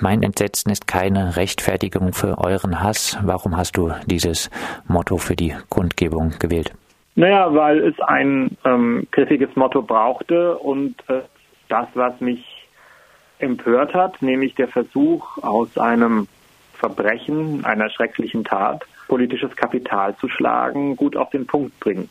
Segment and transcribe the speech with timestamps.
[0.00, 3.18] Mein Entsetzen ist keine Rechtfertigung für euren Hass.
[3.22, 4.50] Warum hast du dieses
[4.86, 6.72] Motto für die Kundgebung gewählt?
[7.14, 11.22] Naja, weil es ein ähm, griffiges Motto brauchte und äh,
[11.68, 12.68] das, was mich
[13.38, 16.28] empört hat, nämlich der Versuch, aus einem
[16.74, 22.10] Verbrechen, einer schrecklichen Tat, politisches Kapital zu schlagen, gut auf den Punkt bringt.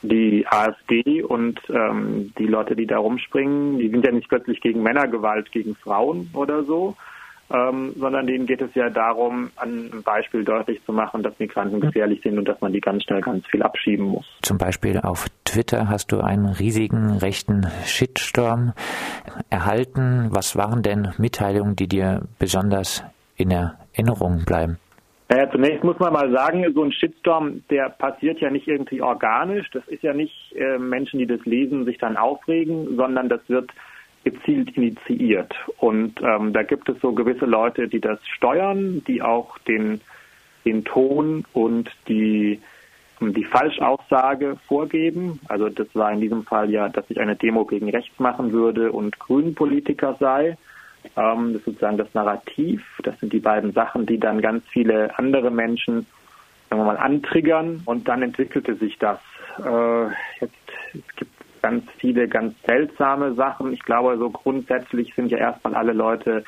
[0.00, 4.82] Die AfD und ähm, die Leute, die da rumspringen, die sind ja nicht plötzlich gegen
[4.82, 6.96] Männergewalt gegen Frauen oder so,
[7.50, 11.80] ähm, sondern denen geht es ja darum, an einem Beispiel deutlich zu machen, dass Migranten
[11.80, 14.26] gefährlich sind und dass man die ganz schnell ganz viel abschieben muss.
[14.42, 18.74] Zum Beispiel auf Twitter hast du einen riesigen rechten Shitstorm
[19.48, 20.28] erhalten.
[20.30, 23.02] Was waren denn Mitteilungen, die dir besonders
[23.36, 24.78] in Erinnerung bleiben?
[25.30, 29.68] Naja, zunächst muss man mal sagen, so ein Shitstorm, der passiert ja nicht irgendwie organisch.
[29.72, 33.70] Das ist ja nicht äh, Menschen, die das lesen, sich dann aufregen, sondern das wird
[34.30, 35.54] gezielt initiiert.
[35.78, 40.00] Und ähm, da gibt es so gewisse Leute, die das steuern, die auch den,
[40.64, 42.60] den Ton und die,
[43.20, 45.40] die Falschaussage vorgeben.
[45.48, 48.92] Also das war in diesem Fall ja, dass ich eine Demo gegen rechts machen würde
[48.92, 50.58] und Grünen-Politiker sei.
[51.16, 52.84] Ähm, das ist sozusagen das Narrativ.
[53.02, 56.06] Das sind die beiden Sachen, die dann ganz viele andere Menschen,
[56.68, 57.80] sagen wir mal, antriggern.
[57.86, 59.20] Und dann entwickelte sich das.
[59.64, 60.08] Äh,
[60.40, 60.54] jetzt,
[60.92, 61.37] es gibt
[61.68, 63.74] ganz viele ganz seltsame Sachen.
[63.74, 66.42] Ich glaube, so grundsätzlich sind ja erstmal alle Leute,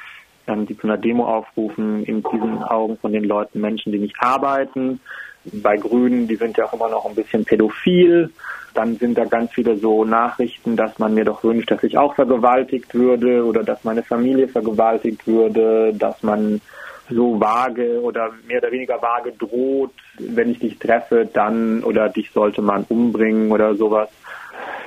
[0.46, 4.16] ähm, die zu einer Demo aufrufen, in diesen Augen von den Leuten Menschen, die nicht
[4.18, 4.98] arbeiten.
[5.44, 8.30] Bei Grünen, die sind ja auch immer noch ein bisschen pädophil.
[8.72, 12.14] Dann sind da ganz viele so Nachrichten, dass man mir doch wünscht, dass ich auch
[12.14, 16.62] vergewaltigt würde oder dass meine Familie vergewaltigt würde, dass man
[17.10, 22.30] so vage oder mehr oder weniger vage droht, wenn ich dich treffe, dann oder dich
[22.30, 24.08] sollte man umbringen oder sowas.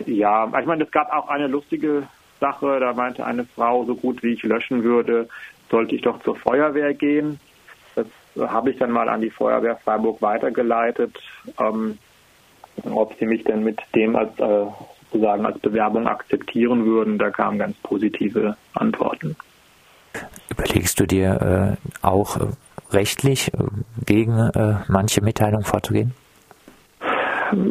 [0.05, 2.03] Ja, ich meine, es gab auch eine lustige
[2.39, 5.27] Sache, da meinte eine Frau, so gut wie ich löschen würde,
[5.69, 7.39] sollte ich doch zur Feuerwehr gehen.
[7.95, 11.19] Das habe ich dann mal an die Feuerwehr Freiburg weitergeleitet.
[11.59, 11.97] Ähm,
[12.85, 14.65] ob sie mich denn mit dem als äh,
[15.11, 17.17] sozusagen als Bewerbung akzeptieren würden.
[17.17, 19.35] Da kamen ganz positive Antworten.
[20.49, 22.37] Überlegst du dir äh, auch
[22.91, 23.51] rechtlich
[24.05, 26.13] gegen äh, manche Mitteilungen vorzugehen?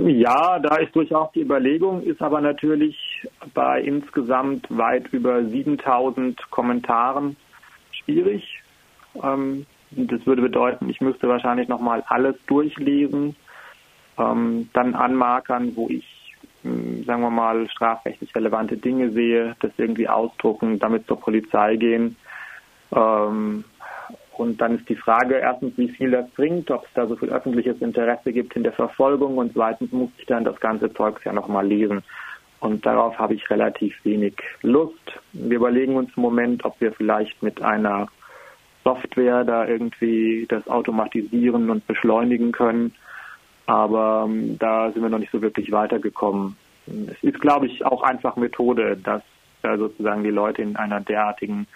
[0.06, 2.96] Ja, da ist durchaus die Überlegung, ist aber natürlich
[3.54, 7.36] bei insgesamt weit über 7000 Kommentaren
[7.90, 8.62] schwierig.
[9.22, 13.36] Ähm, das würde bedeuten, ich müsste wahrscheinlich nochmal alles durchlesen
[14.18, 16.06] ähm, dann anmarkern, wo ich,
[16.62, 22.16] hm, sagen wir mal, strafrechtlich relevante Dinge sehe, das irgendwie ausdrucken, damit zur Polizei gehen.
[22.94, 23.64] Ähm,
[24.36, 27.30] und dann ist die Frage erstens, wie viel das bringt, ob es da so viel
[27.30, 31.32] öffentliches Interesse gibt in der Verfolgung und zweitens muss ich dann das ganze Zeugs ja
[31.32, 32.02] nochmal lesen.
[32.60, 35.20] Und darauf habe ich relativ wenig Lust.
[35.32, 38.06] Wir überlegen uns im Moment, ob wir vielleicht mit einer
[38.84, 42.94] Software da irgendwie das automatisieren und beschleunigen können.
[43.66, 46.56] Aber ähm, da sind wir noch nicht so wirklich weitergekommen.
[46.86, 49.22] Es ist, glaube ich, auch einfach Methode, dass
[49.62, 51.66] sozusagen die Leute in einer derartigen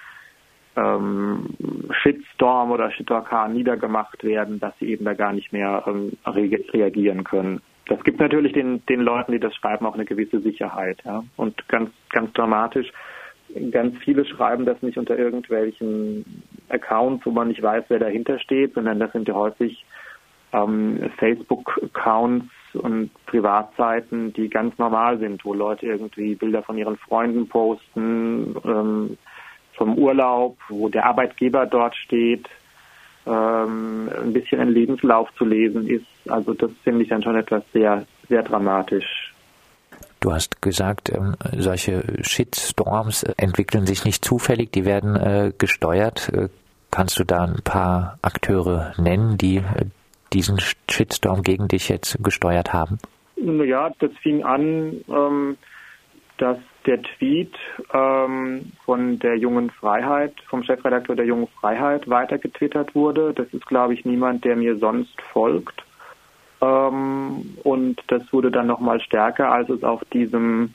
[0.77, 1.47] ähm,
[2.03, 7.25] Shitstorm oder Shitorkan niedergemacht werden, dass sie eben da gar nicht mehr ähm, re reagieren
[7.25, 7.61] können.
[7.89, 10.99] Das gibt natürlich den, den Leuten, die das schreiben, auch eine gewisse Sicherheit.
[11.05, 11.23] Ja?
[11.37, 12.93] Und ganz, ganz dramatisch,
[13.71, 18.75] ganz viele schreiben das nicht unter irgendwelchen Accounts, wo man nicht weiß, wer dahinter steht,
[18.75, 19.85] sondern das sind ja häufig
[20.53, 27.49] ähm, Facebook-Accounts und Privatseiten, die ganz normal sind, wo Leute irgendwie Bilder von ihren Freunden
[27.49, 29.17] posten, ähm,
[29.77, 32.49] vom Urlaub, wo der Arbeitgeber dort steht,
[33.27, 36.07] ähm, ein bisschen ein Lebenslauf zu lesen ist.
[36.29, 39.33] Also das finde ich dann schon etwas sehr, sehr dramatisch.
[40.21, 46.31] Du hast gesagt, ähm, solche Shitstorms entwickeln sich nicht zufällig, die werden äh, gesteuert.
[46.33, 46.49] Äh,
[46.91, 49.87] kannst du da ein paar Akteure nennen, die äh,
[50.33, 50.59] diesen
[50.91, 52.99] Shitstorm gegen dich jetzt gesteuert haben?
[53.37, 55.59] Ja, das fing an, ähm,
[56.39, 57.55] dass der Tweet
[57.93, 63.33] ähm, von der Jungen Freiheit, vom Chefredakteur der Jungen Freiheit weitergetwittert wurde.
[63.35, 65.85] Das ist, glaube ich, niemand, der mir sonst folgt.
[66.61, 70.75] Ähm, und das wurde dann nochmal stärker, als es auf diesem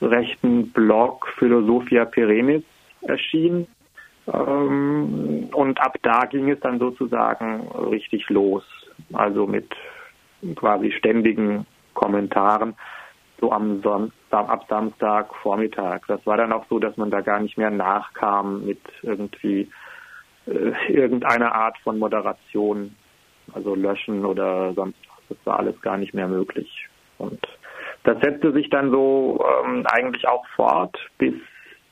[0.00, 2.62] rechten Blog Philosophia Perennis
[3.02, 3.66] erschien.
[4.32, 8.64] Ähm, und ab da ging es dann sozusagen richtig los.
[9.12, 9.68] Also mit
[10.56, 12.74] quasi ständigen Kommentaren,
[13.40, 16.06] so am Son ab Samstag Vormittag.
[16.06, 19.68] Das war dann auch so, dass man da gar nicht mehr nachkam mit irgendwie
[20.46, 22.94] äh, irgendeiner Art von Moderation,
[23.52, 25.36] also löschen oder sonst was.
[25.36, 26.88] Das war alles gar nicht mehr möglich.
[27.18, 27.40] Und
[28.04, 31.34] das setzte sich dann so ähm, eigentlich auch fort bis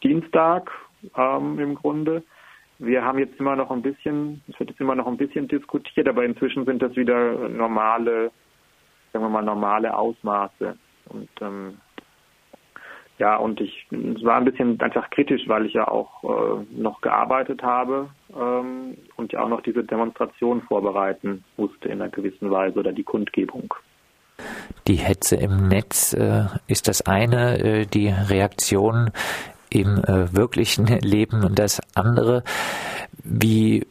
[0.03, 0.71] Dienstag
[1.17, 2.23] ähm, im Grunde.
[2.79, 6.09] wir haben jetzt immer noch ein bisschen, es wird jetzt immer noch ein bisschen diskutiert,
[6.09, 8.31] aber inzwischen sind das wieder normale,
[9.13, 10.77] sagen wir mal, normale Ausmaße.
[11.11, 11.79] Und ähm,
[13.21, 17.03] ja, und ich es war ein bisschen einfach kritisch, weil ich ja auch äh, noch
[17.03, 22.79] gearbeitet habe ähm, und ja auch noch diese Demonstration vorbereiten musste in einer gewissen Weise
[22.79, 23.75] oder die Kundgebung.
[24.89, 29.11] Die Hetze im Netz äh, ist das eine, äh, die Reaktion
[29.69, 32.43] im äh, wirklichen Leben und das andere.
[33.23, 33.87] Wie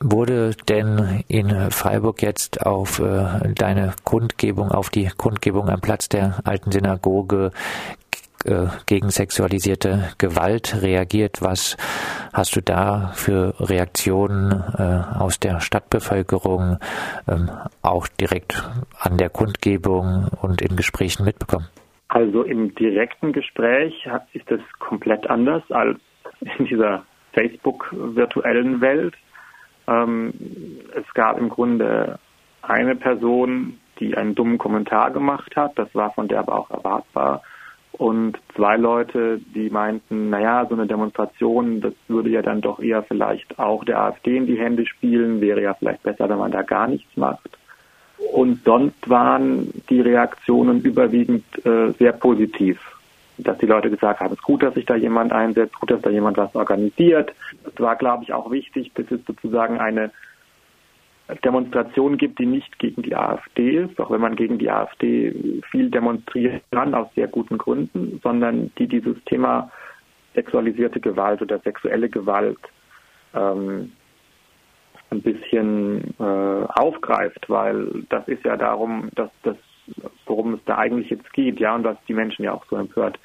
[0.00, 6.40] wurde denn in Freiburg jetzt auf äh, deine Kundgebung, auf die Kundgebung am Platz der
[6.44, 7.52] alten Synagoge
[8.46, 11.42] äh, gegen sexualisierte Gewalt reagiert?
[11.42, 11.76] Was
[12.32, 16.78] hast du da für Reaktionen äh, aus der Stadtbevölkerung
[17.28, 17.50] ähm,
[17.82, 18.62] auch direkt
[18.98, 21.66] an der Kundgebung und in Gesprächen mitbekommen?
[22.08, 25.98] Also im direkten Gespräch ist es komplett anders als
[26.40, 29.14] in dieser Facebook-virtuellen Welt.
[29.88, 30.32] Ähm,
[30.94, 32.18] es gab im Grunde
[32.62, 35.78] eine Person, die einen dummen Kommentar gemacht hat.
[35.78, 37.42] Das war von der aber auch erwartbar.
[37.98, 43.02] Und zwei Leute, die meinten, naja, so eine Demonstration, das würde ja dann doch eher
[43.02, 46.62] vielleicht auch der AfD in die Hände spielen, wäre ja vielleicht besser, wenn man da
[46.62, 47.56] gar nichts macht.
[48.32, 52.80] Und sonst waren die Reaktionen überwiegend äh, sehr positiv.
[53.38, 56.00] Dass die Leute gesagt haben, es ist gut, dass sich da jemand einsetzt, gut, dass
[56.00, 57.34] da jemand was organisiert.
[57.64, 60.10] Es war, glaube ich, auch wichtig, dass es sozusagen eine
[61.44, 65.90] Demonstration gibt, die nicht gegen die AfD ist, auch wenn man gegen die AfD viel
[65.90, 69.70] demonstrieren kann, aus sehr guten Gründen, sondern die dieses Thema
[70.34, 72.58] sexualisierte Gewalt oder sexuelle Gewalt
[73.34, 73.92] ähm,
[75.10, 79.56] ein bisschen äh, aufgreift, weil das ist ja darum, dass das,
[80.26, 83.18] worum es da eigentlich jetzt geht, ja, und was die Menschen ja auch so empört.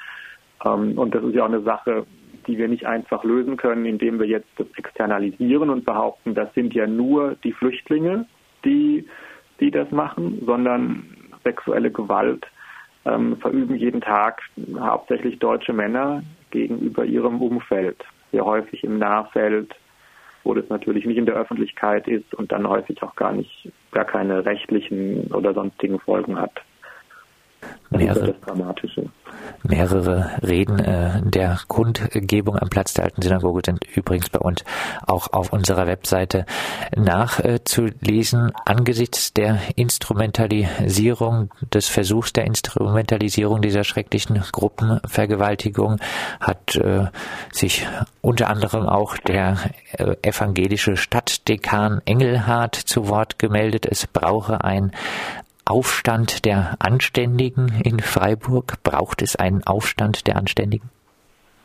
[0.66, 2.06] Ähm, und das ist ja auch eine Sache,
[2.52, 6.74] die wir nicht einfach lösen können, indem wir jetzt das externalisieren und behaupten, das sind
[6.74, 8.26] ja nur die Flüchtlinge,
[8.66, 9.08] die,
[9.60, 11.06] die das machen, sondern
[11.44, 12.46] sexuelle Gewalt
[13.06, 14.42] ähm, verüben jeden Tag
[14.80, 19.74] hauptsächlich deutsche Männer gegenüber ihrem Umfeld, sehr häufig im Nahfeld,
[20.44, 24.06] wo das natürlich nicht in der Öffentlichkeit ist und dann häufig auch gar nicht, gar
[24.06, 26.62] keine rechtlichen oder sonstigen Folgen hat.
[27.92, 29.10] Mehrere, Dramatische.
[29.64, 34.64] Mehrere Reden äh, der Kundgebung am Platz der alten Synagoge sind übrigens bei uns
[35.06, 36.46] auch auf unserer Webseite
[36.96, 38.50] nachzulesen.
[38.50, 45.98] Äh, Angesichts der Instrumentalisierung, des Versuchs der Instrumentalisierung dieser schrecklichen Gruppenvergewaltigung
[46.40, 47.08] hat äh,
[47.52, 47.88] sich
[48.22, 49.58] unter anderem auch der
[49.94, 53.86] äh, evangelische Stadtdekan Engelhardt zu Wort gemeldet.
[53.86, 54.92] Es brauche ein
[55.72, 58.84] Aufstand der Anständigen in Freiburg?
[58.84, 60.90] Braucht es einen Aufstand der Anständigen?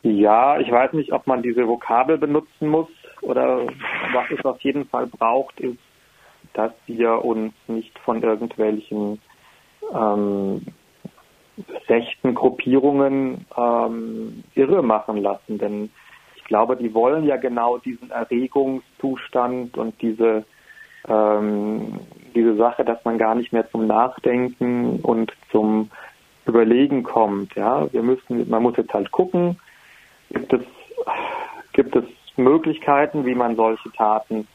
[0.04, 2.86] Ja, ich weiß nicht, ob man diese Vokabel benutzen muss
[3.22, 3.66] oder
[4.12, 5.80] was es auf jeden Fall braucht, ist,
[6.54, 9.20] dass wir uns nicht von irgendwelchen
[9.92, 10.64] ähm,
[11.88, 15.58] rechten Gruppierungen ähm, irre machen lassen.
[15.58, 15.90] Denn
[16.36, 20.44] ich glaube, die wollen ja genau diesen Erregungszustand und diese
[21.08, 21.98] ähm,
[22.36, 25.90] diese Sache, dass man gar nicht mehr zum Nachdenken und zum
[26.46, 27.54] Überlegen kommt.
[27.56, 29.58] Ja, wir müssen, man muss jetzt halt gucken,
[30.30, 30.62] gibt es,
[31.72, 32.04] gibt es
[32.36, 34.46] Möglichkeiten, wie man solche Taten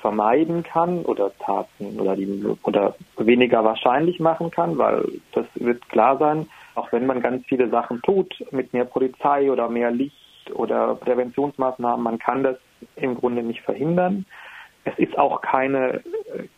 [0.00, 6.16] vermeiden kann oder Taten oder die oder weniger wahrscheinlich machen kann, weil das wird klar
[6.18, 10.94] sein, auch wenn man ganz viele Sachen tut mit mehr Polizei oder mehr Licht oder
[10.94, 12.56] Präventionsmaßnahmen, man kann das
[12.94, 14.26] im Grunde nicht verhindern.
[14.86, 16.00] Es ist auch keine,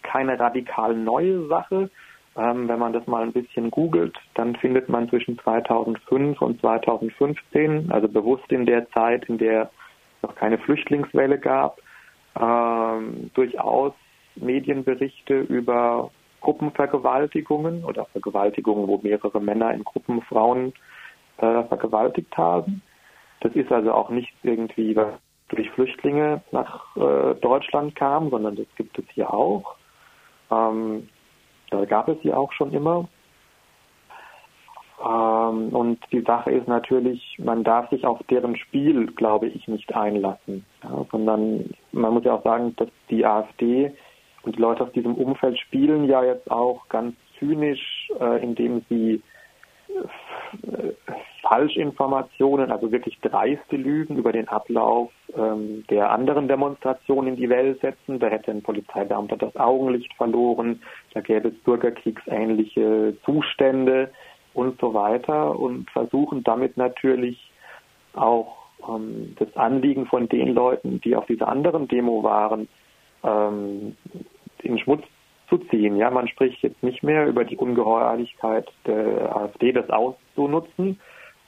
[0.02, 1.90] keine radikal neue Sache.
[2.36, 7.90] Ähm, wenn man das mal ein bisschen googelt, dann findet man zwischen 2005 und 2015,
[7.90, 9.70] also bewusst in der Zeit, in der
[10.22, 11.78] noch keine Flüchtlingswelle gab,
[12.38, 13.94] ähm, durchaus
[14.36, 20.74] Medienberichte über Gruppenvergewaltigungen oder Vergewaltigungen, wo mehrere Männer in Gruppen Frauen
[21.38, 22.82] äh, vergewaltigt haben.
[23.40, 24.94] Das ist also auch nicht irgendwie
[25.48, 29.76] durch Flüchtlinge nach äh, Deutschland kam, sondern das gibt es hier auch.
[30.50, 31.08] Ähm,
[31.70, 33.08] da gab es sie auch schon immer.
[35.00, 39.94] Ähm, und die Sache ist natürlich, man darf sich auf deren Spiel, glaube ich, nicht
[39.94, 43.92] einlassen, ja, sondern man muss ja auch sagen, dass die AfD
[44.42, 49.22] und die Leute aus diesem Umfeld spielen ja jetzt auch ganz zynisch, äh, indem sie
[51.42, 57.80] Falschinformationen, also wirklich dreiste Lügen über den Ablauf ähm, der anderen Demonstrationen in die Welt
[57.80, 58.18] setzen.
[58.18, 60.82] Da hätte ein Polizeibeamter das Augenlicht verloren,
[61.14, 64.10] da gäbe es bürgerkriegsähnliche Zustände
[64.54, 67.50] und so weiter und versuchen damit natürlich
[68.14, 68.56] auch
[68.88, 72.68] ähm, das Anliegen von den Leuten, die auf dieser anderen Demo waren,
[73.22, 73.96] ähm,
[74.62, 75.04] in Schmutz
[75.48, 75.96] zu ziehen.
[75.96, 81.00] Ja, man spricht jetzt nicht mehr über die Ungeheuerlichkeit der AfD, das auszunutzen,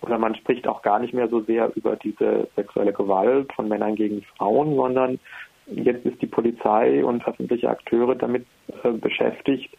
[0.02, 3.97] oder man spricht auch gar nicht mehr so sehr über diese sexuelle Gewalt von Männern
[3.97, 5.19] gegen Frauen, sondern
[5.66, 8.47] jetzt ist die Polizei und öffentliche Akteure damit
[8.83, 9.76] äh, beschäftigt,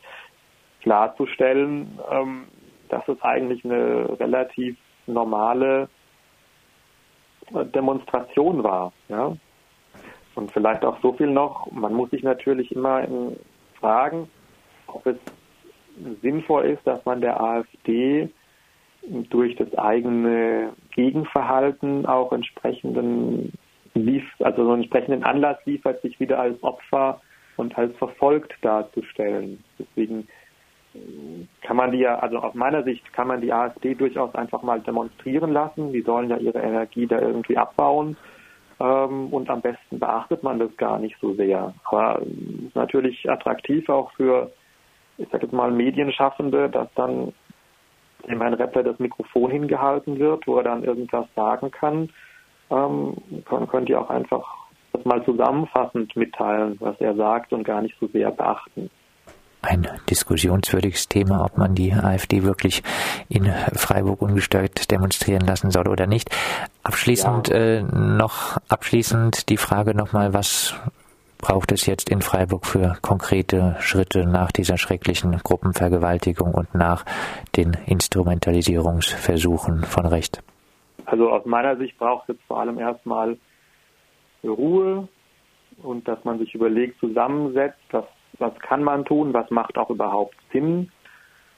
[0.82, 2.44] klarzustellen, ähm,
[2.90, 5.90] dass es eigentlich eine relativ normale
[7.54, 8.94] äh, Demonstration war.
[9.10, 9.36] Ja?
[10.36, 13.08] Und vielleicht auch so viel noch, man muss sich natürlich immer
[13.82, 14.30] fragen,
[14.88, 15.18] ob es
[16.22, 18.30] sinnvoll ist, dass man der AfD
[19.04, 23.52] durch das eigene Gegenverhalten auch entsprechenden
[24.40, 27.20] also so einen entsprechenden Anlass liefert, sich wieder als Opfer
[27.58, 29.62] und als verfolgt darzustellen.
[29.78, 30.30] Deswegen
[31.62, 34.80] kann man die ja, also aus meiner Sicht kann man die AfD durchaus einfach mal
[34.82, 35.94] demonstrieren lassen.
[35.94, 38.18] Die sollen ja ihre Energie da irgendwie abbauen.
[38.82, 41.74] Ähm, und am besten beachtet man das gar nicht so sehr.
[41.86, 44.52] Aber es ist natürlich attraktiv auch für,
[45.18, 47.34] ich sag jetzt mal, Medienschaffende, dass dann
[48.28, 52.10] dem Herrn Rappler das Mikrofon hingehalten wird, wo er dann irgendwas sagen kann.
[52.72, 53.18] Ähm,
[53.70, 54.48] könnt ihr auch einfach
[54.94, 58.90] das mal zusammenfassend mitteilen, was er sagt und gar nicht so sehr beachten
[59.62, 62.84] ein diskussionswürdiges Thema, ob man die AfD wirklich
[63.30, 66.30] in Freiburg ungestört demonstrieren lassen soll oder nicht.
[66.84, 67.56] Abschließend ja.
[67.56, 70.76] äh, noch abschließend die Frage nochmal, was
[71.38, 77.04] braucht es jetzt in Freiburg für konkrete Schritte nach dieser schrecklichen Gruppenvergewaltigung und nach
[77.56, 80.42] den Instrumentalisierungsversuchen von Recht?
[81.06, 83.38] Also aus meiner Sicht braucht es vor allem erstmal
[84.44, 85.08] Ruhe
[85.84, 88.06] und dass man sich überlegt, zusammensetzt, dass
[88.40, 90.92] was kann man tun, was macht auch überhaupt Sinn.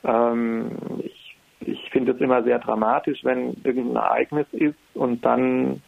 [0.04, 1.24] Ähm, ich
[1.66, 5.82] ich finde es immer sehr dramatisch, wenn irgendein Ereignis ist und dann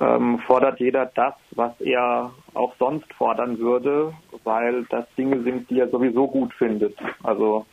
[0.00, 4.12] ähm, fordert jeder das, was er auch sonst fordern würde,
[4.44, 6.96] weil das Dinge sind, die er sowieso gut findet.
[7.22, 7.66] Also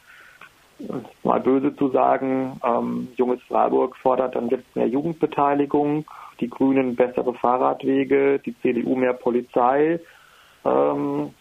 [1.24, 6.06] mal böse zu sagen, ähm, Junges Freiburg fordert dann jetzt mehr Jugendbeteiligung,
[6.40, 10.00] die Grünen bessere Fahrradwege, die CDU mehr Polizei.
[10.66, 11.34] Ähm,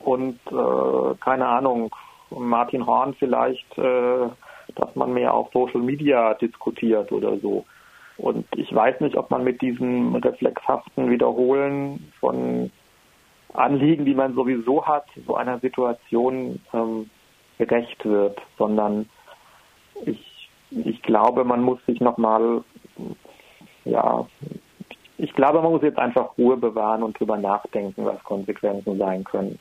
[0.00, 1.94] und äh, keine Ahnung,
[2.30, 4.28] Martin Horn vielleicht, äh,
[4.76, 7.64] dass man mehr auf Social Media diskutiert oder so.
[8.16, 12.70] Und ich weiß nicht, ob man mit diesem reflexhaften Wiederholen von
[13.54, 17.10] Anliegen, die man sowieso hat, so einer Situation ähm,
[17.58, 19.08] gerecht wird, sondern
[20.04, 22.62] ich, ich glaube, man muss sich nochmal,
[23.84, 24.26] ja,
[25.18, 29.58] ich glaube, man muss jetzt einfach Ruhe bewahren und drüber nachdenken, was Konsequenzen sein können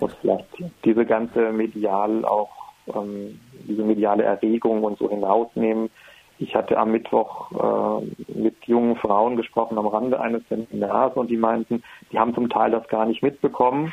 [0.00, 0.46] muss vielleicht
[0.84, 2.50] diese ganze medial auch,
[2.94, 5.90] ähm, diese mediale Erregung und so hinausnehmen.
[6.38, 11.36] Ich hatte am Mittwoch äh, mit jungen Frauen gesprochen am Rande eines Seminars und die
[11.36, 13.92] meinten, die haben zum Teil das gar nicht mitbekommen,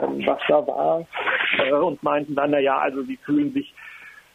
[0.00, 1.06] ähm, was da war
[1.58, 3.74] äh, und meinten dann, na ja, also sie fühlen sich,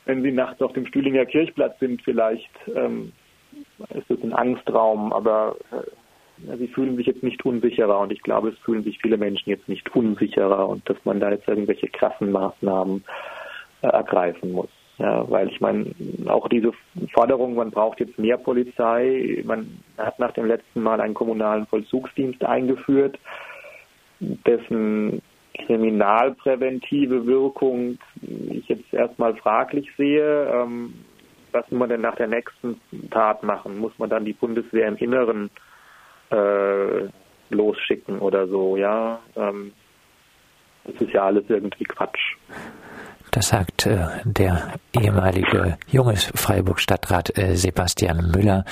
[0.05, 3.11] wenn sie nachts auf dem Stühlinger Kirchplatz sind, vielleicht ähm,
[3.89, 6.00] ist es ein Angstraum, aber äh,
[6.57, 9.69] sie fühlen sich jetzt nicht unsicherer und ich glaube, es fühlen sich viele Menschen jetzt
[9.69, 13.03] nicht unsicherer und dass man da jetzt irgendwelche krassen Maßnahmen
[13.81, 14.69] äh, ergreifen muss.
[14.97, 15.87] Ja, weil ich meine,
[16.27, 16.73] auch diese
[17.13, 22.43] Forderung, man braucht jetzt mehr Polizei, man hat nach dem letzten Mal einen kommunalen Vollzugsdienst
[22.43, 23.17] eingeführt,
[24.19, 25.21] dessen
[25.65, 30.45] kriminalpräventive Wirkung ich jetzt erstmal fraglich sehe.
[30.53, 30.93] Ähm,
[31.51, 32.79] was muss man denn nach der nächsten
[33.09, 33.79] Tat machen?
[33.79, 35.49] Muss man dann die Bundeswehr im Inneren
[36.31, 37.09] äh,
[37.49, 39.19] losschicken oder so, ja.
[39.35, 39.73] Ähm,
[40.85, 42.35] das ist ja alles irgendwie Quatsch.
[43.31, 48.65] Das sagt äh, der ehemalige junge Freiburg-Stadtrat äh, Sebastian Müller.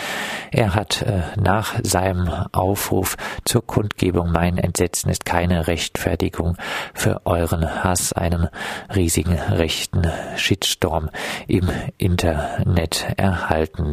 [0.51, 6.57] Er hat äh, nach seinem Aufruf zur Kundgebung Mein Entsetzen ist keine Rechtfertigung
[6.93, 8.49] für euren Hass einem
[8.93, 11.09] riesigen rechten Shitstorm
[11.47, 13.87] im Internet erhalten.